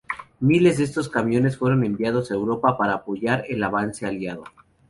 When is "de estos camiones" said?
0.79-1.57